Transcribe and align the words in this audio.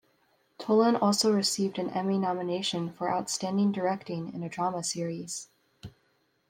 Tolan 0.57 0.95
also 0.99 1.31
received 1.31 1.77
an 1.77 1.91
Emmy 1.91 2.17
nomination 2.17 2.91
for 2.91 3.11
Outstanding 3.13 3.71
Directing 3.71 4.33
in 4.33 4.41
a 4.41 4.49
Drama 4.49 4.83
Series. 4.83 5.49